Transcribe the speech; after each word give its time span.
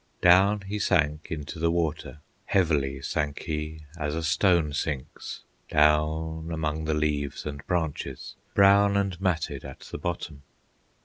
Down 0.23 0.61
he 0.61 0.79
sank 0.79 1.27
into 1.29 1.59
the 1.59 1.69
water, 1.69 2.21
Heavily 2.45 3.03
sank 3.03 3.41
he, 3.43 3.81
as 3.99 4.15
a 4.15 4.23
stone 4.23 4.73
sinks, 4.73 5.43
Down 5.69 6.49
among 6.51 6.85
the 6.85 6.95
leaves 6.95 7.45
and 7.45 7.63
branches, 7.67 8.35
Brown 8.55 8.97
and 8.97 9.21
matted 9.21 9.63
at 9.63 9.81
the 9.81 9.99
bottom. 9.99 10.41